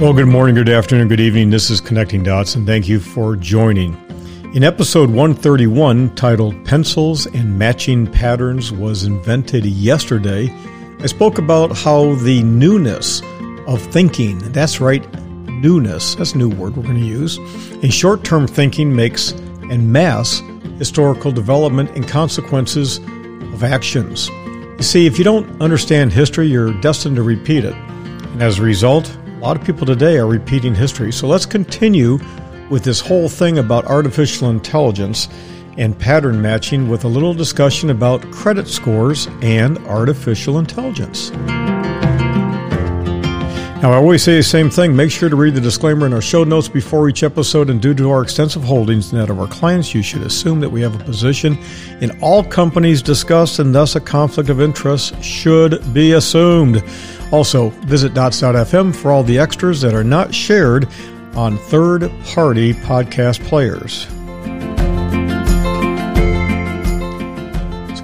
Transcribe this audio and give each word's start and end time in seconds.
Well, 0.00 0.12
good 0.12 0.28
morning, 0.28 0.54
good 0.54 0.68
afternoon, 0.68 1.08
good 1.08 1.18
evening. 1.18 1.50
This 1.50 1.70
is 1.70 1.80
Connecting 1.80 2.22
Dots, 2.22 2.54
and 2.54 2.64
thank 2.64 2.86
you 2.86 3.00
for 3.00 3.34
joining. 3.34 3.94
In 4.54 4.62
episode 4.62 5.10
131, 5.10 6.14
titled 6.14 6.64
Pencils 6.64 7.26
and 7.26 7.58
Matching 7.58 8.06
Patterns 8.06 8.70
was 8.70 9.02
invented 9.02 9.66
yesterday, 9.66 10.54
I 11.00 11.06
spoke 11.06 11.38
about 11.38 11.76
how 11.76 12.14
the 12.14 12.44
newness 12.44 13.22
of 13.66 13.82
thinking, 13.90 14.38
that's 14.52 14.80
right, 14.80 15.04
newness, 15.48 16.14
that's 16.14 16.32
a 16.32 16.38
new 16.38 16.48
word 16.48 16.76
we're 16.76 16.84
going 16.84 16.94
to 16.94 17.04
use, 17.04 17.38
in 17.82 17.90
short 17.90 18.22
term 18.22 18.46
thinking 18.46 18.94
makes 18.94 19.32
and 19.32 19.92
mass 19.92 20.44
historical 20.78 21.32
development 21.32 21.90
and 21.96 22.06
consequences 22.06 22.98
of 22.98 23.64
actions. 23.64 24.28
You 24.28 24.84
see, 24.84 25.06
if 25.06 25.18
you 25.18 25.24
don't 25.24 25.60
understand 25.60 26.12
history, 26.12 26.46
you're 26.46 26.72
destined 26.82 27.16
to 27.16 27.24
repeat 27.24 27.64
it. 27.64 27.74
And 27.74 28.40
as 28.40 28.60
a 28.60 28.62
result, 28.62 29.12
a 29.38 29.40
lot 29.40 29.56
of 29.56 29.64
people 29.64 29.86
today 29.86 30.18
are 30.18 30.26
repeating 30.26 30.74
history. 30.74 31.12
So 31.12 31.28
let's 31.28 31.46
continue 31.46 32.18
with 32.70 32.82
this 32.82 32.98
whole 32.98 33.28
thing 33.28 33.58
about 33.58 33.84
artificial 33.84 34.50
intelligence 34.50 35.28
and 35.76 35.96
pattern 35.96 36.42
matching 36.42 36.88
with 36.88 37.04
a 37.04 37.08
little 37.08 37.34
discussion 37.34 37.90
about 37.90 38.20
credit 38.32 38.66
scores 38.66 39.28
and 39.40 39.78
artificial 39.86 40.58
intelligence. 40.58 41.30
Now, 43.80 43.92
I 43.92 43.96
always 43.96 44.24
say 44.24 44.34
the 44.34 44.42
same 44.42 44.70
thing. 44.70 44.96
Make 44.96 45.12
sure 45.12 45.28
to 45.28 45.36
read 45.36 45.54
the 45.54 45.60
disclaimer 45.60 46.04
in 46.04 46.12
our 46.12 46.20
show 46.20 46.42
notes 46.42 46.66
before 46.66 47.08
each 47.08 47.22
episode, 47.22 47.70
and 47.70 47.80
due 47.80 47.94
to 47.94 48.10
our 48.10 48.22
extensive 48.22 48.64
holdings 48.64 49.12
and 49.12 49.22
that 49.22 49.30
of 49.30 49.38
our 49.38 49.46
clients, 49.46 49.94
you 49.94 50.02
should 50.02 50.22
assume 50.22 50.58
that 50.58 50.68
we 50.68 50.80
have 50.80 51.00
a 51.00 51.04
position 51.04 51.56
in 52.00 52.10
all 52.20 52.42
companies 52.42 53.02
discussed, 53.02 53.60
and 53.60 53.72
thus 53.72 53.94
a 53.94 54.00
conflict 54.00 54.50
of 54.50 54.60
interest 54.60 55.22
should 55.22 55.94
be 55.94 56.14
assumed. 56.14 56.82
Also, 57.30 57.68
visit 57.86 58.14
dots.fm 58.14 58.92
for 58.92 59.12
all 59.12 59.22
the 59.22 59.38
extras 59.38 59.80
that 59.80 59.94
are 59.94 60.02
not 60.02 60.34
shared 60.34 60.88
on 61.36 61.56
third 61.56 62.10
party 62.24 62.74
podcast 62.74 63.38
players. 63.44 64.08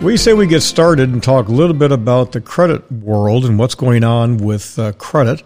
We 0.05 0.19
say 0.19 0.35
we 0.35 0.47
get 0.47 0.61
started 0.61 1.09
and 1.09 1.23
talk 1.23 1.49
a 1.49 1.53
little 1.53 1.75
bit 1.75 1.91
about 1.91 2.33
the 2.33 2.41
credit 2.41 2.93
world 2.93 3.47
and 3.47 3.59
what's 3.59 3.75
going 3.75 4.05
on 4.05 4.37
with 4.37 4.79
uh, 4.79 4.93
credit. 4.93 5.43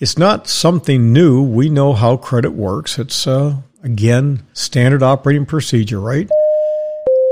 It's 0.00 0.18
not 0.18 0.46
something 0.46 1.14
new. 1.14 1.42
We 1.42 1.70
know 1.70 1.94
how 1.94 2.18
credit 2.18 2.50
works. 2.50 2.98
It's, 2.98 3.26
uh, 3.26 3.62
again, 3.82 4.46
standard 4.52 5.02
operating 5.02 5.46
procedure, 5.46 5.98
right? 5.98 6.28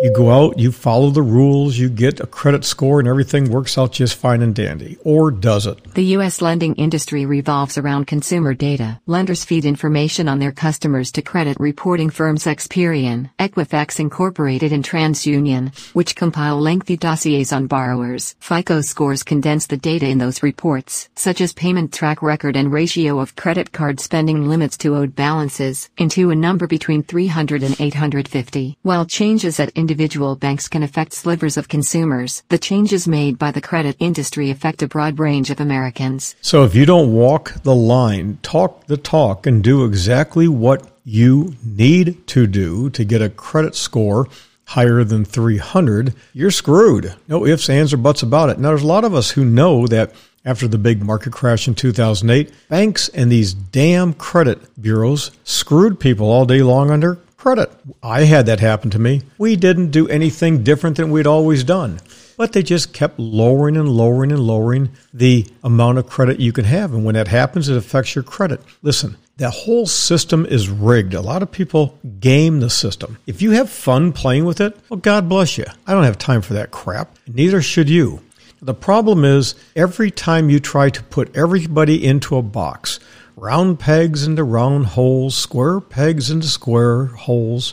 You 0.03 0.11
go 0.15 0.31
out, 0.31 0.59
you 0.59 0.73
follow 0.73 1.11
the 1.11 1.21
rules, 1.21 1.77
you 1.77 1.91
get 1.91 2.21
a 2.21 2.27
credit 2.27 2.65
score, 2.65 3.01
and 3.01 3.09
everything 3.09 3.51
works 3.51 3.77
out 3.77 3.93
just 3.93 4.15
fine 4.15 4.41
and 4.41 4.55
dandy. 4.55 4.97
Or 5.05 5.31
does 5.31 5.67
it? 5.67 5.93
The 5.93 6.17
U.S. 6.17 6.41
lending 6.41 6.75
industry 6.77 7.27
revolves 7.27 7.77
around 7.77 8.07
consumer 8.07 8.55
data. 8.55 8.99
Lenders 9.05 9.45
feed 9.45 9.67
information 9.67 10.27
on 10.27 10.39
their 10.39 10.53
customers 10.53 11.13
to 11.13 11.21
credit 11.21 11.59
reporting 11.61 12.09
firms 12.09 12.45
Experian, 12.45 13.29
Equifax 13.39 14.01
Incorporated, 14.01 14.73
and 14.73 14.83
TransUnion, 14.83 15.77
which 15.93 16.17
compile 16.17 16.59
lengthy 16.59 16.97
dossiers 16.97 17.53
on 17.53 17.67
borrowers. 17.67 18.37
FICO 18.41 18.81
scores 18.81 19.23
condense 19.23 19.67
the 19.67 19.77
data 19.77 20.09
in 20.09 20.17
those 20.17 20.43
reports, 20.43 21.11
such 21.15 21.43
as 21.43 21.53
payment 21.53 21.93
track 21.93 22.23
record 22.23 22.57
and 22.57 22.73
ratio 22.73 23.21
of 23.21 23.37
credit 23.37 23.71
card 23.71 24.01
spending 24.01 24.49
limits 24.49 24.79
to 24.79 24.97
owed 24.97 25.15
balances, 25.15 25.91
into 25.99 26.31
a 26.31 26.35
number 26.35 26.67
between 26.67 27.03
300 27.03 27.63
and 27.63 27.79
850. 27.79 28.79
While 28.81 29.05
changes 29.05 29.61
at 29.61 29.69
individual 29.91 30.37
banks 30.37 30.69
can 30.69 30.85
affect 30.85 31.13
slivers 31.13 31.57
of 31.57 31.67
consumers, 31.67 32.45
the 32.49 32.59
changes 32.59 33.09
made 33.09 33.37
by 33.37 33.51
the 33.51 33.61
credit 33.61 33.97
industry 33.99 34.49
affect 34.49 34.83
a 34.83 34.87
broad 34.87 35.19
range 35.19 35.51
of 35.51 35.59
Americans. 35.59 36.37
So 36.41 36.63
if 36.63 36.77
you 36.77 36.87
don't 36.87 37.13
walk 37.13 37.55
the 37.65 37.75
line, 37.75 38.39
talk 38.41 38.87
the 38.87 38.97
talk, 38.97 39.49
and 39.49 39.65
do 39.65 39.85
exactly 39.85 40.47
what 40.47 40.89
you 41.05 41.57
need 41.65 42.25
to 42.29 42.47
do 42.47 42.89
to 42.91 43.05
get 43.05 43.21
a 43.21 43.29
credit 43.29 43.75
score 43.75 44.29
higher 44.65 45.03
than 45.03 45.25
300, 45.25 46.15
you're 46.35 46.53
screwed. 46.53 47.13
No 47.27 47.45
ifs, 47.45 47.69
ands, 47.69 47.93
or 47.93 47.97
buts 47.97 48.23
about 48.23 48.51
it. 48.51 48.61
Now, 48.61 48.69
there's 48.69 48.85
a 48.85 48.87
lot 48.87 49.03
of 49.03 49.13
us 49.13 49.33
who 49.33 49.45
know 49.45 49.89
that 49.89 50.13
after 50.45 50.69
the 50.69 50.79
big 50.79 51.03
market 51.03 51.33
crash 51.33 51.67
in 51.67 51.75
2008, 51.75 52.53
banks 52.69 53.09
and 53.09 53.33
these 53.33 53.55
damn 53.55 54.15
credit 54.15 54.61
bureaus 54.81 55.33
screwed 55.43 55.99
people 55.99 56.31
all 56.31 56.45
day 56.45 56.63
long 56.63 56.93
under 56.93 57.19
credit. 57.41 57.73
I 58.03 58.25
had 58.25 58.47
that 58.47 58.61
happen 58.61 58.91
to 58.91 58.99
me. 58.99 59.23
We 59.39 59.57
didn't 59.57 59.91
do 59.91 60.07
anything 60.09 60.63
different 60.63 60.99
than 60.99 61.11
we'd 61.11 61.27
always 61.27 61.65
done. 61.65 62.01
But 62.37 62.53
they 62.53 62.63
just 62.63 62.93
kept 62.93 63.19
lowering 63.19 63.77
and 63.77 63.89
lowering 63.89 64.31
and 64.31 64.41
lowering 64.41 64.91
the 65.13 65.47
amount 65.65 65.99
of 65.99 66.07
credit 66.07 66.39
you 66.39 66.53
can 66.53 66.67
have. 66.67 66.93
And 66.93 67.05
when 67.05 67.15
that 67.15 67.29
happens, 67.29 67.69
it 67.69 67.77
affects 67.77 68.15
your 68.15 68.25
credit. 68.25 68.61
Listen, 68.83 69.17
that 69.39 69.51
whole 69.53 69.87
system 69.87 70.45
is 70.47 70.69
rigged. 70.69 71.15
A 71.15 71.23
lot 71.23 71.43
of 71.43 71.51
people 71.51 71.99
game 72.21 72.61
the 72.61 72.71
system. 72.71 73.19
If 73.27 73.41
you 73.41 73.53
have 73.53 73.71
fun 73.71 74.13
playing 74.13 74.45
with 74.45 74.61
it, 74.61 74.77
well, 74.91 75.01
God 75.01 75.29
bless 75.29 75.57
you. 75.57 75.65
I 75.87 75.95
don't 75.95 76.05
have 76.05 76.19
time 76.19 76.43
for 76.43 76.53
that 76.55 76.71
crap. 76.71 77.17
Neither 77.27 77.63
should 77.63 77.89
you. 77.89 78.21
The 78.63 78.75
problem 78.75 79.25
is 79.25 79.55
every 79.75 80.11
time 80.11 80.51
you 80.51 80.61
try 80.61 80.91
to 80.91 81.03
put 81.05 81.35
everybody 81.35 82.05
into 82.05 82.37
a 82.37 82.43
box, 82.43 83.01
round 83.41 83.81
pegs 83.81 84.27
into 84.27 84.45
round 84.45 84.85
holes, 84.85 85.35
square 85.35 85.81
pegs 85.81 86.31
into 86.31 86.47
square 86.47 87.07
holes. 87.07 87.73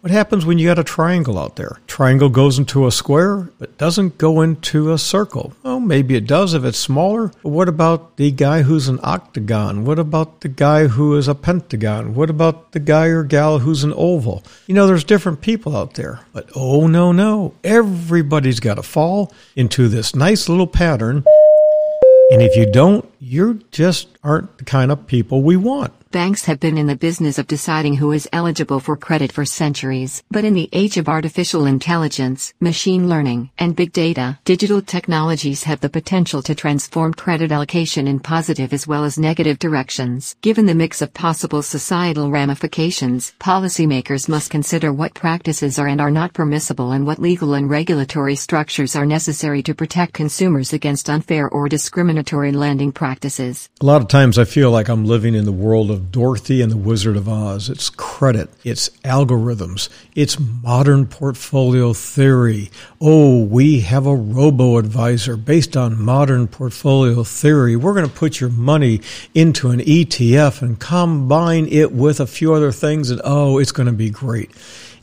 What 0.00 0.12
happens 0.12 0.46
when 0.46 0.60
you 0.60 0.68
got 0.68 0.78
a 0.78 0.84
triangle 0.84 1.36
out 1.36 1.56
there? 1.56 1.80
Triangle 1.88 2.28
goes 2.28 2.56
into 2.56 2.86
a 2.86 2.92
square, 2.92 3.50
but 3.58 3.76
doesn't 3.78 4.16
go 4.16 4.42
into 4.42 4.92
a 4.92 4.98
circle. 4.98 5.54
Well, 5.64 5.80
maybe 5.80 6.14
it 6.14 6.28
does 6.28 6.54
if 6.54 6.62
it's 6.62 6.78
smaller. 6.78 7.32
But 7.42 7.48
what 7.48 7.68
about 7.68 8.16
the 8.16 8.30
guy 8.30 8.62
who's 8.62 8.86
an 8.86 9.00
octagon? 9.02 9.84
What 9.84 9.98
about 9.98 10.42
the 10.42 10.48
guy 10.48 10.86
who 10.86 11.16
is 11.16 11.26
a 11.26 11.34
pentagon? 11.34 12.14
What 12.14 12.30
about 12.30 12.70
the 12.70 12.78
guy 12.78 13.06
or 13.06 13.24
gal 13.24 13.58
who's 13.58 13.82
an 13.82 13.92
oval? 13.96 14.44
You 14.68 14.74
know, 14.74 14.86
there's 14.86 15.02
different 15.02 15.40
people 15.40 15.76
out 15.76 15.94
there. 15.94 16.20
But 16.32 16.48
oh, 16.54 16.86
no, 16.86 17.10
no. 17.10 17.54
Everybody's 17.64 18.60
got 18.60 18.74
to 18.74 18.84
fall 18.84 19.32
into 19.56 19.88
this 19.88 20.14
nice 20.14 20.48
little 20.48 20.68
pattern. 20.68 21.24
And 22.30 22.42
if 22.42 22.56
you 22.56 22.70
don't, 22.70 23.10
you 23.18 23.60
just 23.70 24.08
aren't 24.22 24.58
the 24.58 24.64
kind 24.64 24.90
of 24.90 25.06
people 25.06 25.42
we 25.42 25.56
want. 25.56 25.92
Banks 26.10 26.46
have 26.46 26.58
been 26.58 26.78
in 26.78 26.86
the 26.86 26.96
business 26.96 27.36
of 27.38 27.46
deciding 27.46 27.96
who 27.96 28.12
is 28.12 28.30
eligible 28.32 28.80
for 28.80 28.96
credit 28.96 29.30
for 29.30 29.44
centuries. 29.44 30.22
But 30.30 30.42
in 30.42 30.54
the 30.54 30.70
age 30.72 30.96
of 30.96 31.06
artificial 31.06 31.66
intelligence, 31.66 32.54
machine 32.60 33.10
learning, 33.10 33.50
and 33.58 33.76
big 33.76 33.92
data, 33.92 34.38
digital 34.46 34.80
technologies 34.80 35.64
have 35.64 35.80
the 35.80 35.90
potential 35.90 36.40
to 36.44 36.54
transform 36.54 37.12
credit 37.12 37.52
allocation 37.52 38.08
in 38.08 38.20
positive 38.20 38.72
as 38.72 38.86
well 38.86 39.04
as 39.04 39.18
negative 39.18 39.58
directions. 39.58 40.34
Given 40.40 40.64
the 40.64 40.74
mix 40.74 41.02
of 41.02 41.12
possible 41.12 41.60
societal 41.60 42.30
ramifications, 42.30 43.34
policymakers 43.38 44.30
must 44.30 44.50
consider 44.50 44.90
what 44.94 45.12
practices 45.12 45.78
are 45.78 45.88
and 45.88 46.00
are 46.00 46.10
not 46.10 46.32
permissible 46.32 46.92
and 46.92 47.06
what 47.06 47.18
legal 47.18 47.52
and 47.52 47.68
regulatory 47.68 48.34
structures 48.34 48.96
are 48.96 49.04
necessary 49.04 49.62
to 49.64 49.74
protect 49.74 50.14
consumers 50.14 50.72
against 50.72 51.10
unfair 51.10 51.50
or 51.50 51.68
discriminatory 51.68 52.52
lending 52.52 52.92
practices. 52.92 53.68
A 53.82 53.84
lot 53.84 54.00
of 54.00 54.08
times 54.08 54.38
I 54.38 54.44
feel 54.44 54.70
like 54.70 54.88
I'm 54.88 55.04
living 55.04 55.34
in 55.34 55.44
the 55.44 55.52
world 55.52 55.90
of 55.90 55.97
Dorothy 55.98 56.62
and 56.62 56.72
the 56.72 56.76
Wizard 56.76 57.16
of 57.16 57.28
Oz. 57.28 57.68
It's 57.68 57.90
credit, 57.90 58.50
it's 58.64 58.88
algorithms, 59.04 59.88
it's 60.14 60.38
modern 60.38 61.06
portfolio 61.06 61.92
theory. 61.92 62.70
Oh, 63.00 63.44
we 63.44 63.80
have 63.80 64.06
a 64.06 64.16
robo 64.16 64.78
advisor 64.78 65.36
based 65.36 65.76
on 65.76 66.00
modern 66.00 66.48
portfolio 66.48 67.22
theory. 67.24 67.76
We're 67.76 67.94
going 67.94 68.08
to 68.08 68.14
put 68.14 68.40
your 68.40 68.50
money 68.50 69.00
into 69.34 69.70
an 69.70 69.80
ETF 69.80 70.62
and 70.62 70.78
combine 70.78 71.66
it 71.68 71.92
with 71.92 72.20
a 72.20 72.26
few 72.26 72.54
other 72.54 72.72
things, 72.72 73.10
and 73.10 73.20
oh, 73.24 73.58
it's 73.58 73.72
going 73.72 73.86
to 73.86 73.92
be 73.92 74.10
great. 74.10 74.50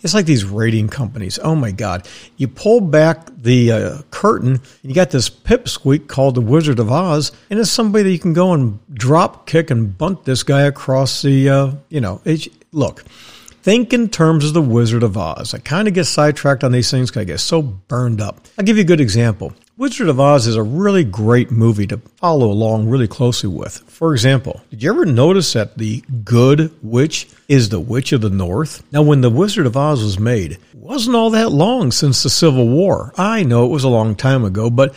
It's 0.05 0.13
like 0.13 0.27
these 0.27 0.45
rating 0.45 0.89
companies. 0.89 1.39
Oh 1.41 1.55
my 1.55 1.71
God. 1.71 2.07
You 2.37 2.47
pull 2.47 2.79
back 2.79 3.25
the 3.35 3.71
uh, 3.71 4.01
curtain, 4.11 4.49
and 4.49 4.61
you 4.83 4.93
got 4.93 5.09
this 5.09 5.31
pipsqueak 5.31 6.07
called 6.07 6.35
the 6.35 6.41
Wizard 6.41 6.77
of 6.77 6.91
Oz, 6.91 7.31
and 7.49 7.59
it's 7.59 7.71
somebody 7.71 8.03
that 8.03 8.11
you 8.11 8.19
can 8.19 8.33
go 8.33 8.53
and 8.53 8.77
drop 8.93 9.47
kick 9.47 9.71
and 9.71 9.97
bunt 9.97 10.25
this 10.25 10.43
guy 10.43 10.61
across 10.61 10.84
the, 10.85 11.49
uh, 11.49 11.71
you 11.89 12.01
know, 12.01 12.21
look. 12.71 13.03
Think 13.63 13.93
in 13.93 14.09
terms 14.09 14.45
of 14.45 14.53
the 14.53 14.61
Wizard 14.61 15.01
of 15.01 15.17
Oz. 15.17 15.55
I 15.55 15.57
kind 15.57 15.87
of 15.87 15.95
get 15.95 16.03
sidetracked 16.05 16.63
on 16.63 16.71
these 16.71 16.91
things 16.91 17.09
because 17.09 17.21
I 17.21 17.25
get 17.25 17.39
so 17.39 17.63
burned 17.63 18.21
up. 18.21 18.41
I'll 18.59 18.65
give 18.65 18.77
you 18.77 18.83
a 18.83 18.85
good 18.85 19.01
example. 19.01 19.53
Wizard 19.77 20.07
of 20.07 20.19
Oz 20.19 20.45
is 20.45 20.55
a 20.55 20.63
really 20.63 21.03
great 21.03 21.51
movie 21.51 21.87
to 21.87 21.97
follow 22.17 22.49
along 22.49 22.87
really 22.87 23.07
closely 23.07 23.49
with. 23.49 23.79
For 23.87 24.13
example, 24.13 24.61
did 24.69 24.83
you 24.83 24.91
ever 24.91 25.05
notice 25.05 25.51
that 25.53 25.77
the 25.77 26.01
good 26.23 26.73
witch 26.81 27.27
is 27.47 27.69
the 27.69 27.79
Witch 27.79 28.13
of 28.13 28.21
the 28.21 28.29
North? 28.29 28.83
Now, 28.91 29.01
when 29.01 29.21
The 29.21 29.29
Wizard 29.29 29.65
of 29.65 29.75
Oz 29.75 30.03
was 30.03 30.19
made, 30.19 30.53
it 30.53 30.59
wasn't 30.75 31.15
all 31.15 31.31
that 31.31 31.51
long 31.51 31.91
since 31.91 32.21
the 32.21 32.29
Civil 32.29 32.69
War. 32.69 33.13
I 33.17 33.43
know 33.43 33.65
it 33.65 33.71
was 33.71 33.83
a 33.83 33.89
long 33.89 34.15
time 34.15 34.45
ago, 34.45 34.69
but 34.69 34.93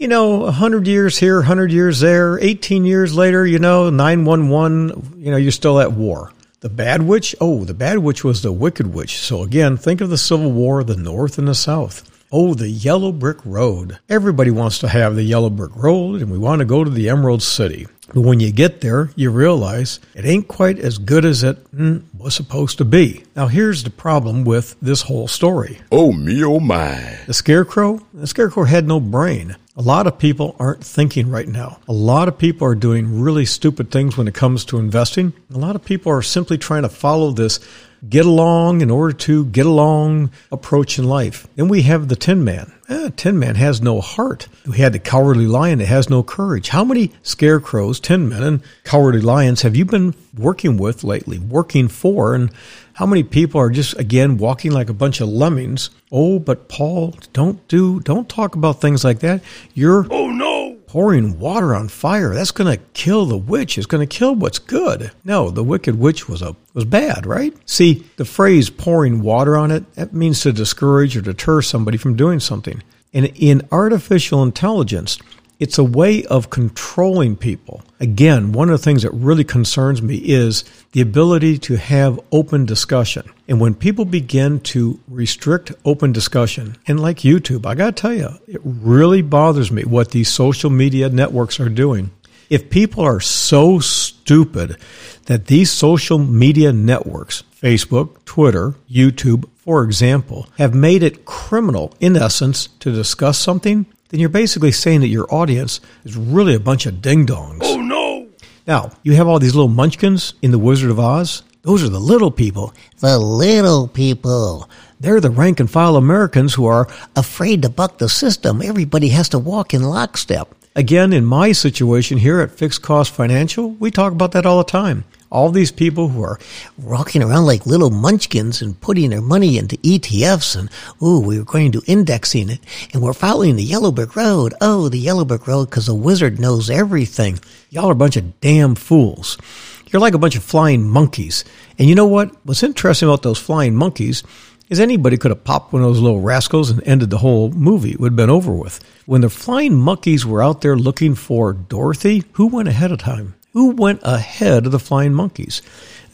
you 0.00 0.08
know, 0.08 0.38
100 0.38 0.86
years 0.86 1.18
here, 1.18 1.36
100 1.36 1.70
years 1.70 2.00
there, 2.00 2.38
18 2.40 2.86
years 2.86 3.14
later, 3.14 3.46
you 3.46 3.58
know, 3.58 3.90
911, 3.90 5.16
you 5.18 5.30
know, 5.30 5.36
you're 5.36 5.52
still 5.52 5.78
at 5.78 5.92
war. 5.92 6.32
The 6.60 6.70
bad 6.70 7.02
witch? 7.02 7.36
Oh, 7.38 7.64
the 7.64 7.74
bad 7.74 7.98
witch 7.98 8.24
was 8.24 8.40
the 8.40 8.50
wicked 8.50 8.94
witch. 8.94 9.18
So 9.18 9.42
again, 9.42 9.76
think 9.76 10.00
of 10.00 10.08
the 10.08 10.16
Civil 10.16 10.52
War, 10.52 10.82
the 10.82 10.96
North 10.96 11.36
and 11.36 11.46
the 11.46 11.54
South. 11.54 12.06
Oh, 12.32 12.54
the 12.54 12.68
yellow 12.68 13.12
brick 13.12 13.44
road. 13.44 13.98
Everybody 14.08 14.50
wants 14.50 14.78
to 14.78 14.88
have 14.88 15.16
the 15.16 15.22
yellow 15.22 15.50
brick 15.50 15.76
road, 15.76 16.22
and 16.22 16.30
we 16.30 16.38
want 16.38 16.60
to 16.60 16.64
go 16.64 16.82
to 16.82 16.90
the 16.90 17.10
Emerald 17.10 17.42
City. 17.42 17.86
But 18.14 18.22
when 18.22 18.40
you 18.40 18.52
get 18.52 18.80
there, 18.80 19.10
you 19.16 19.30
realize 19.30 20.00
it 20.14 20.24
ain't 20.24 20.48
quite 20.48 20.78
as 20.78 20.98
good 20.98 21.24
as 21.24 21.42
it 21.42 21.62
mm, 21.72 22.02
was 22.16 22.34
supposed 22.34 22.78
to 22.78 22.84
be. 22.84 23.24
Now, 23.36 23.48
here's 23.48 23.82
the 23.82 23.90
problem 23.90 24.44
with 24.44 24.76
this 24.80 25.02
whole 25.02 25.28
story. 25.28 25.80
Oh, 25.92 26.12
me, 26.12 26.42
oh, 26.42 26.60
my. 26.60 27.18
The 27.26 27.34
scarecrow? 27.34 28.00
The 28.14 28.26
scarecrow 28.26 28.64
had 28.64 28.86
no 28.86 28.98
brain. 28.98 29.56
A 29.76 29.82
lot 29.82 30.08
of 30.08 30.18
people 30.18 30.56
aren't 30.58 30.82
thinking 30.82 31.30
right 31.30 31.46
now. 31.46 31.78
A 31.86 31.92
lot 31.92 32.26
of 32.26 32.36
people 32.36 32.66
are 32.66 32.74
doing 32.74 33.20
really 33.20 33.46
stupid 33.46 33.92
things 33.92 34.16
when 34.16 34.26
it 34.26 34.34
comes 34.34 34.64
to 34.64 34.78
investing. 34.78 35.32
A 35.54 35.58
lot 35.58 35.76
of 35.76 35.84
people 35.84 36.10
are 36.10 36.22
simply 36.22 36.58
trying 36.58 36.82
to 36.82 36.88
follow 36.88 37.30
this 37.30 37.60
get 38.08 38.24
along 38.24 38.80
in 38.80 38.90
order 38.90 39.12
to 39.12 39.44
get 39.46 39.66
along 39.66 40.30
approach 40.50 40.98
in 40.98 41.04
life. 41.04 41.46
Then 41.56 41.68
we 41.68 41.82
have 41.82 42.08
the 42.08 42.16
Tin 42.16 42.44
Man. 42.44 42.72
Eh, 42.88 43.10
Tin 43.16 43.38
Man 43.38 43.54
has 43.56 43.80
no 43.80 44.00
heart. 44.00 44.48
We 44.66 44.78
had 44.78 44.92
the 44.92 44.98
Cowardly 44.98 45.46
Lion 45.46 45.78
that 45.78 45.86
has 45.86 46.08
no 46.08 46.22
courage. 46.22 46.68
How 46.68 46.84
many 46.84 47.12
scarecrows, 47.22 48.00
Tin 48.00 48.28
Men, 48.28 48.42
and 48.42 48.62
Cowardly 48.84 49.20
Lions 49.20 49.62
have 49.62 49.76
you 49.76 49.84
been 49.84 50.14
working 50.36 50.76
with 50.76 51.04
lately, 51.04 51.38
working 51.38 51.88
for? 51.88 52.34
And 52.34 52.50
how 52.94 53.06
many 53.06 53.22
people 53.22 53.60
are 53.60 53.70
just, 53.70 53.98
again, 53.98 54.38
walking 54.38 54.72
like 54.72 54.90
a 54.90 54.94
bunch 54.94 55.20
of 55.20 55.28
lemmings? 55.28 55.90
Oh, 56.10 56.38
but 56.38 56.68
Paul, 56.68 57.14
don't 57.32 57.66
do, 57.68 58.00
don't 58.00 58.28
talk 58.28 58.56
about 58.56 58.80
things 58.80 59.04
like 59.04 59.20
that. 59.20 59.42
You're. 59.74 60.06
Oh, 60.10 60.28
no 60.30 60.59
pouring 60.90 61.38
water 61.38 61.72
on 61.72 61.86
fire. 61.86 62.34
That's 62.34 62.50
going 62.50 62.76
to 62.76 62.82
kill 62.94 63.24
the 63.24 63.36
witch. 63.36 63.78
It's 63.78 63.86
going 63.86 64.04
to 64.06 64.12
kill 64.12 64.34
what's 64.34 64.58
good. 64.58 65.12
No, 65.24 65.48
the 65.48 65.62
wicked 65.62 65.96
witch 65.96 66.28
was 66.28 66.42
a 66.42 66.56
was 66.74 66.84
bad, 66.84 67.26
right? 67.26 67.54
See, 67.64 68.04
the 68.16 68.24
phrase 68.24 68.70
pouring 68.70 69.22
water 69.22 69.56
on 69.56 69.70
it, 69.70 69.94
that 69.94 70.12
means 70.12 70.40
to 70.40 70.52
discourage 70.52 71.16
or 71.16 71.20
deter 71.20 71.62
somebody 71.62 71.96
from 71.96 72.16
doing 72.16 72.40
something. 72.40 72.82
And 73.14 73.26
in 73.36 73.68
artificial 73.70 74.42
intelligence, 74.42 75.16
it's 75.60 75.78
a 75.78 75.84
way 75.84 76.24
of 76.24 76.50
controlling 76.50 77.36
people. 77.36 77.82
Again, 78.00 78.52
one 78.52 78.70
of 78.70 78.78
the 78.78 78.82
things 78.82 79.02
that 79.02 79.12
really 79.12 79.44
concerns 79.44 80.00
me 80.00 80.16
is 80.16 80.64
the 80.92 81.02
ability 81.02 81.58
to 81.58 81.76
have 81.76 82.18
open 82.32 82.64
discussion. 82.64 83.30
And 83.46 83.60
when 83.60 83.74
people 83.74 84.06
begin 84.06 84.60
to 84.60 84.98
restrict 85.06 85.72
open 85.84 86.12
discussion, 86.12 86.76
and 86.88 86.98
like 86.98 87.18
YouTube, 87.18 87.66
I 87.66 87.74
got 87.74 87.94
to 87.94 88.00
tell 88.00 88.14
you, 88.14 88.30
it 88.48 88.62
really 88.64 89.20
bothers 89.20 89.70
me 89.70 89.84
what 89.84 90.10
these 90.10 90.32
social 90.32 90.70
media 90.70 91.10
networks 91.10 91.60
are 91.60 91.68
doing. 91.68 92.10
If 92.48 92.70
people 92.70 93.04
are 93.04 93.20
so 93.20 93.78
stupid 93.78 94.78
that 95.26 95.46
these 95.46 95.70
social 95.70 96.18
media 96.18 96.72
networks, 96.72 97.44
Facebook, 97.60 98.24
Twitter, 98.24 98.74
YouTube, 98.90 99.44
for 99.58 99.84
example, 99.84 100.48
have 100.56 100.74
made 100.74 101.02
it 101.02 101.26
criminal, 101.26 101.94
in 102.00 102.16
essence, 102.16 102.68
to 102.80 102.90
discuss 102.90 103.38
something, 103.38 103.84
then 104.10 104.20
you're 104.20 104.28
basically 104.28 104.72
saying 104.72 105.00
that 105.00 105.08
your 105.08 105.32
audience 105.32 105.80
is 106.04 106.16
really 106.16 106.54
a 106.54 106.60
bunch 106.60 106.86
of 106.86 107.00
ding 107.00 107.26
dongs. 107.26 107.60
Oh, 107.62 107.80
no. 107.80 108.28
Now, 108.66 108.90
you 109.02 109.14
have 109.14 109.26
all 109.26 109.38
these 109.38 109.54
little 109.54 109.68
munchkins 109.68 110.34
in 110.42 110.50
The 110.50 110.58
Wizard 110.58 110.90
of 110.90 111.00
Oz. 111.00 111.42
Those 111.62 111.82
are 111.82 111.88
the 111.88 111.98
little 111.98 112.30
people. 112.30 112.74
The 112.98 113.18
little 113.18 113.88
people. 113.88 114.68
They're 114.98 115.20
the 115.20 115.30
rank 115.30 115.60
and 115.60 115.70
file 115.70 115.96
Americans 115.96 116.54
who 116.54 116.66
are 116.66 116.88
afraid 117.16 117.62
to 117.62 117.68
buck 117.68 117.98
the 117.98 118.08
system. 118.08 118.62
Everybody 118.62 119.08
has 119.08 119.28
to 119.30 119.38
walk 119.38 119.72
in 119.72 119.82
lockstep. 119.82 120.54
Again, 120.76 121.12
in 121.12 121.24
my 121.24 121.52
situation 121.52 122.18
here 122.18 122.40
at 122.40 122.52
Fixed 122.52 122.82
Cost 122.82 123.12
Financial, 123.12 123.70
we 123.70 123.90
talk 123.90 124.12
about 124.12 124.32
that 124.32 124.46
all 124.46 124.58
the 124.58 124.64
time 124.64 125.04
all 125.30 125.50
these 125.50 125.70
people 125.70 126.08
who 126.08 126.22
are 126.22 126.38
walking 126.76 127.22
around 127.22 127.46
like 127.46 127.66
little 127.66 127.90
munchkins 127.90 128.60
and 128.60 128.80
putting 128.80 129.10
their 129.10 129.20
money 129.20 129.58
into 129.58 129.76
ETFs 129.78 130.58
and, 130.58 130.68
ooh, 131.02 131.20
we 131.20 131.38
are 131.38 131.44
going 131.44 131.72
to 131.72 131.82
indexing 131.86 132.50
it 132.50 132.60
and 132.92 133.02
we're 133.02 133.12
following 133.12 133.56
the 133.56 133.62
yellow 133.62 133.92
brick 133.92 134.16
road. 134.16 134.54
Oh, 134.60 134.88
the 134.88 134.98
yellow 134.98 135.24
brick 135.24 135.46
road 135.46 135.66
because 135.66 135.86
the 135.86 135.94
wizard 135.94 136.40
knows 136.40 136.68
everything. 136.68 137.38
Y'all 137.70 137.88
are 137.88 137.92
a 137.92 137.96
bunch 137.96 138.16
of 138.16 138.40
damn 138.40 138.74
fools. 138.74 139.38
You're 139.86 140.00
like 140.00 140.14
a 140.14 140.18
bunch 140.18 140.36
of 140.36 140.44
flying 140.44 140.88
monkeys. 140.88 141.44
And 141.78 141.88
you 141.88 141.94
know 141.94 142.06
what? 142.06 142.34
What's 142.44 142.62
interesting 142.62 143.08
about 143.08 143.22
those 143.22 143.38
flying 143.38 143.74
monkeys 143.74 144.22
is 144.68 144.78
anybody 144.78 145.16
could 145.16 145.32
have 145.32 145.42
popped 145.42 145.72
one 145.72 145.82
of 145.82 145.88
those 145.88 146.00
little 146.00 146.20
rascals 146.20 146.70
and 146.70 146.86
ended 146.86 147.10
the 147.10 147.18
whole 147.18 147.50
movie. 147.50 147.90
It 147.90 148.00
would 148.00 148.12
have 148.12 148.16
been 148.16 148.30
over 148.30 148.52
with. 148.52 148.80
When 149.04 149.20
the 149.20 149.28
flying 149.28 149.74
monkeys 149.74 150.24
were 150.24 150.42
out 150.42 150.60
there 150.60 150.76
looking 150.76 151.16
for 151.16 151.52
Dorothy, 151.52 152.22
who 152.34 152.46
went 152.46 152.68
ahead 152.68 152.92
of 152.92 152.98
time? 152.98 153.34
Who 153.52 153.70
went 153.70 154.00
ahead 154.04 154.66
of 154.66 154.72
the 154.72 154.78
flying 154.78 155.12
monkeys? 155.12 155.60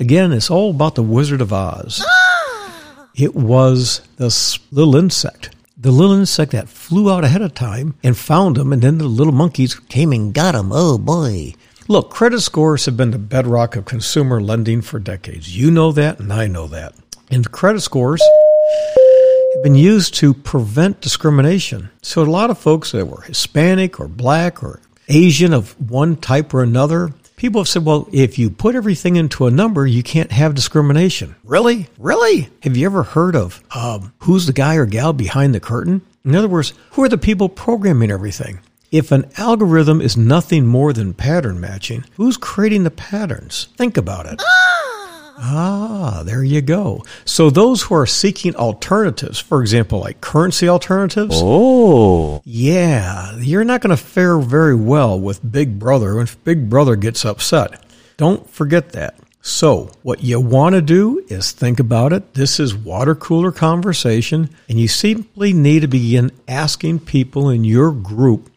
Again, 0.00 0.32
it's 0.32 0.50
all 0.50 0.70
about 0.70 0.94
the 0.94 1.02
Wizard 1.02 1.40
of 1.40 1.52
Oz. 1.52 2.04
It 3.14 3.34
was 3.34 4.02
this 4.18 4.58
little 4.70 4.94
insect. 4.94 5.54
The 5.78 5.90
little 5.90 6.16
insect 6.16 6.52
that 6.52 6.68
flew 6.68 7.10
out 7.10 7.24
ahead 7.24 7.40
of 7.40 7.54
time 7.54 7.94
and 8.02 8.14
found 8.14 8.56
them, 8.56 8.74
and 8.74 8.82
then 8.82 8.98
the 8.98 9.06
little 9.06 9.32
monkeys 9.32 9.74
came 9.74 10.12
and 10.12 10.34
got 10.34 10.54
him. 10.54 10.70
Oh 10.70 10.98
boy. 10.98 11.54
Look, 11.88 12.10
credit 12.10 12.42
scores 12.42 12.84
have 12.84 12.98
been 12.98 13.12
the 13.12 13.18
bedrock 13.18 13.74
of 13.74 13.86
consumer 13.86 14.42
lending 14.42 14.82
for 14.82 14.98
decades. 14.98 15.56
You 15.56 15.70
know 15.70 15.92
that, 15.92 16.20
and 16.20 16.30
I 16.30 16.46
know 16.46 16.66
that. 16.66 16.92
And 17.30 17.50
credit 17.50 17.80
scores 17.80 18.20
have 19.54 19.62
been 19.62 19.76
used 19.76 20.12
to 20.16 20.34
prevent 20.34 21.00
discrimination. 21.00 21.88
So 22.02 22.22
a 22.22 22.24
lot 22.24 22.50
of 22.50 22.58
folks 22.58 22.92
that 22.92 23.06
were 23.06 23.22
Hispanic 23.22 23.98
or 23.98 24.08
black 24.08 24.62
or 24.62 24.80
Asian 25.08 25.54
of 25.54 25.72
one 25.90 26.16
type 26.16 26.52
or 26.52 26.62
another 26.62 27.12
People 27.36 27.60
have 27.60 27.68
said, 27.68 27.84
well, 27.84 28.08
if 28.12 28.38
you 28.38 28.48
put 28.48 28.74
everything 28.74 29.16
into 29.16 29.46
a 29.46 29.50
number, 29.50 29.86
you 29.86 30.02
can't 30.02 30.32
have 30.32 30.54
discrimination. 30.54 31.36
Really? 31.44 31.86
Really? 31.98 32.48
Have 32.62 32.78
you 32.78 32.86
ever 32.86 33.02
heard 33.02 33.36
of 33.36 33.62
um, 33.74 34.14
who's 34.20 34.46
the 34.46 34.54
guy 34.54 34.76
or 34.76 34.86
gal 34.86 35.12
behind 35.12 35.54
the 35.54 35.60
curtain? 35.60 36.00
In 36.24 36.34
other 36.34 36.48
words, 36.48 36.72
who 36.92 37.02
are 37.02 37.10
the 37.10 37.18
people 37.18 37.50
programming 37.50 38.10
everything? 38.10 38.60
If 38.90 39.12
an 39.12 39.30
algorithm 39.36 40.00
is 40.00 40.16
nothing 40.16 40.64
more 40.64 40.94
than 40.94 41.12
pattern 41.12 41.60
matching, 41.60 42.06
who's 42.14 42.38
creating 42.38 42.84
the 42.84 42.90
patterns? 42.90 43.68
Think 43.76 43.98
about 43.98 44.24
it. 44.24 44.40
Ah, 45.38 46.22
there 46.24 46.42
you 46.42 46.62
go. 46.62 47.04
So 47.24 47.50
those 47.50 47.82
who 47.82 47.94
are 47.94 48.06
seeking 48.06 48.56
alternatives, 48.56 49.38
for 49.38 49.60
example, 49.60 50.00
like 50.00 50.20
currency 50.20 50.68
alternatives. 50.68 51.34
Oh. 51.36 52.40
Yeah, 52.44 53.36
you're 53.38 53.64
not 53.64 53.80
going 53.80 53.96
to 53.96 54.02
fare 54.02 54.38
very 54.38 54.74
well 54.74 55.18
with 55.18 55.50
Big 55.50 55.78
Brother 55.78 56.20
if 56.20 56.42
Big 56.44 56.70
Brother 56.70 56.96
gets 56.96 57.24
upset. 57.24 57.84
Don't 58.16 58.48
forget 58.48 58.92
that. 58.92 59.18
So, 59.42 59.92
what 60.02 60.24
you 60.24 60.40
want 60.40 60.74
to 60.74 60.82
do 60.82 61.24
is 61.28 61.52
think 61.52 61.78
about 61.78 62.12
it. 62.12 62.34
This 62.34 62.58
is 62.58 62.74
water 62.74 63.14
cooler 63.14 63.52
conversation, 63.52 64.50
and 64.68 64.80
you 64.80 64.88
simply 64.88 65.52
need 65.52 65.80
to 65.82 65.88
begin 65.88 66.32
asking 66.48 67.00
people 67.00 67.48
in 67.48 67.62
your 67.62 67.92
group 67.92 68.50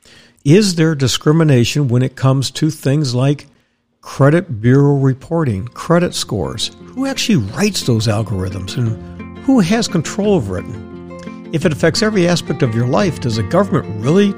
is 0.45 0.75
there 0.75 0.95
discrimination 0.95 1.87
when 1.87 2.01
it 2.01 2.15
comes 2.15 2.49
to 2.51 2.69
things 2.69 3.13
like 3.13 3.47
credit 4.01 4.61
bureau 4.61 4.95
reporting, 4.95 5.67
credit 5.69 6.13
scores. 6.13 6.71
Who 6.95 7.05
actually 7.05 7.37
writes 7.37 7.83
those 7.83 8.07
algorithms 8.07 8.77
and 8.77 9.37
who 9.39 9.59
has 9.59 9.87
control 9.87 10.33
over 10.33 10.57
it? 10.57 10.65
If 11.53 11.65
it 11.65 11.73
affects 11.73 12.01
every 12.01 12.27
aspect 12.27 12.61
of 12.61 12.75
your 12.75 12.87
life, 12.87 13.19
does 13.19 13.35
the 13.35 13.43
government 13.43 14.03
really 14.03 14.33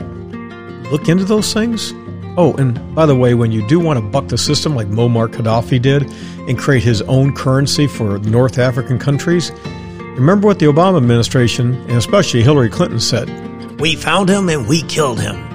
look 0.89 1.07
into 1.07 1.25
those 1.25 1.53
things? 1.53 1.93
Oh, 2.37 2.55
and 2.57 2.95
by 2.95 3.05
the 3.05 3.15
way, 3.15 3.33
when 3.33 3.51
you 3.51 3.67
do 3.67 3.79
want 3.79 3.99
to 3.99 4.05
buck 4.05 4.29
the 4.29 4.37
system 4.37 4.75
like 4.75 4.87
Muammar 4.87 5.27
Gaddafi 5.27 5.81
did 5.81 6.03
and 6.47 6.57
create 6.57 6.83
his 6.83 7.01
own 7.03 7.35
currency 7.35 7.87
for 7.87 8.19
North 8.19 8.57
African 8.57 8.97
countries, 8.97 9.51
remember 10.15 10.47
what 10.47 10.59
the 10.59 10.67
Obama 10.67 10.97
administration 10.97 11.73
and 11.73 11.97
especially 11.97 12.41
Hillary 12.41 12.69
Clinton 12.69 12.99
said. 12.99 13.29
We 13.79 13.95
found 13.95 14.29
him 14.29 14.47
and 14.47 14.67
we 14.67 14.83
killed 14.83 15.19
him. 15.19 15.50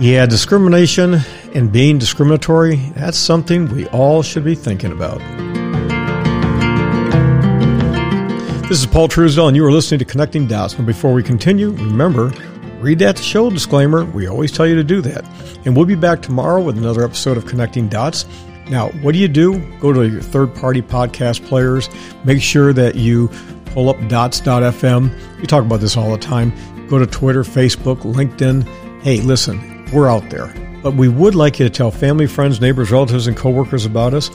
Yeah, 0.00 0.26
discrimination 0.26 1.20
and 1.54 1.70
being 1.70 1.98
discriminatory, 1.98 2.76
that's 2.96 3.16
something 3.16 3.72
we 3.72 3.86
all 3.88 4.22
should 4.22 4.42
be 4.42 4.56
thinking 4.56 4.90
about. 4.90 5.20
This 8.68 8.80
is 8.80 8.86
Paul 8.86 9.06
Truesdell, 9.06 9.46
and 9.46 9.56
you 9.56 9.64
are 9.64 9.70
listening 9.70 10.00
to 10.00 10.04
Connecting 10.04 10.48
Dots. 10.48 10.74
And 10.74 10.84
before 10.84 11.12
we 11.12 11.22
continue, 11.22 11.70
remember, 11.70 12.32
read 12.80 12.98
that 12.98 13.18
show 13.18 13.48
disclaimer. 13.50 14.04
We 14.04 14.26
always 14.26 14.50
tell 14.50 14.66
you 14.66 14.74
to 14.74 14.82
do 14.82 15.00
that. 15.02 15.24
And 15.64 15.76
we'll 15.76 15.86
be 15.86 15.94
back 15.94 16.22
tomorrow 16.22 16.60
with 16.60 16.76
another 16.76 17.04
episode 17.04 17.36
of 17.36 17.46
Connecting 17.46 17.88
Dots. 17.88 18.26
Now, 18.68 18.88
what 19.02 19.12
do 19.12 19.18
you 19.18 19.28
do? 19.28 19.60
Go 19.78 19.92
to 19.92 20.08
your 20.08 20.22
third 20.22 20.56
party 20.56 20.82
podcast 20.82 21.46
players. 21.46 21.88
Make 22.24 22.42
sure 22.42 22.72
that 22.72 22.96
you 22.96 23.28
pull 23.66 23.90
up 23.90 24.08
dots.fm. 24.08 25.40
We 25.40 25.46
talk 25.46 25.64
about 25.64 25.80
this 25.80 25.96
all 25.96 26.10
the 26.10 26.18
time. 26.18 26.52
Go 26.88 26.98
to 26.98 27.06
Twitter, 27.06 27.44
Facebook, 27.44 27.98
LinkedIn. 27.98 28.66
Hey, 29.02 29.20
listen, 29.20 29.73
we're 29.94 30.10
out 30.10 30.28
there. 30.28 30.52
But 30.82 30.94
we 30.94 31.08
would 31.08 31.34
like 31.34 31.58
you 31.58 31.64
to 31.64 31.70
tell 31.70 31.90
family, 31.90 32.26
friends, 32.26 32.60
neighbors, 32.60 32.90
relatives, 32.90 33.26
and 33.26 33.36
coworkers 33.36 33.86
about 33.86 34.12
us. 34.12 34.28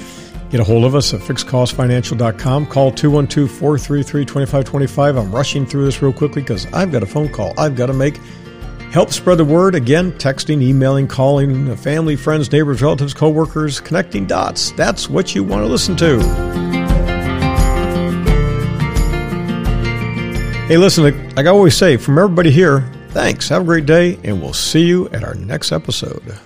Get 0.49 0.59
a 0.59 0.63
hold 0.63 0.83
of 0.83 0.95
us 0.95 1.13
at 1.13 1.21
fixedcostfinancial.com. 1.21 2.65
Call 2.65 2.91
212 2.91 3.51
433 3.51 4.25
2525. 4.25 5.17
I'm 5.17 5.31
rushing 5.31 5.65
through 5.65 5.85
this 5.85 6.01
real 6.01 6.11
quickly 6.11 6.41
because 6.41 6.65
I've 6.73 6.91
got 6.91 7.03
a 7.03 7.05
phone 7.05 7.29
call 7.29 7.53
I've 7.59 7.75
got 7.75 7.87
to 7.87 7.93
make. 7.93 8.19
Help 8.91 9.11
spread 9.11 9.37
the 9.37 9.45
word. 9.45 9.75
Again, 9.75 10.11
texting, 10.13 10.63
emailing, 10.63 11.07
calling, 11.07 11.69
uh, 11.69 11.75
family, 11.75 12.15
friends, 12.15 12.51
neighbors, 12.51 12.81
relatives, 12.81 13.13
coworkers, 13.13 13.79
connecting 13.79 14.25
dots. 14.25 14.71
That's 14.71 15.07
what 15.07 15.35
you 15.35 15.43
want 15.43 15.61
to 15.61 15.67
listen 15.67 15.95
to. 15.97 16.19
Hey, 20.67 20.77
listen, 20.77 21.03
like 21.35 21.45
I 21.45 21.49
always 21.49 21.77
say, 21.77 21.97
from 21.97 22.17
everybody 22.17 22.49
here, 22.49 22.83
Thanks. 23.09 23.49
Have 23.49 23.63
a 23.63 23.65
great 23.65 23.85
day, 23.85 24.19
and 24.23 24.41
we'll 24.41 24.53
see 24.53 24.85
you 24.85 25.09
at 25.09 25.23
our 25.23 25.33
next 25.33 25.71
episode. 25.71 26.39